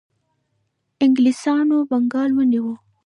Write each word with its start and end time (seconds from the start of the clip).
انګلیسانو 1.03 1.77
بنګال 1.89 2.31
ونیو. 2.35 2.67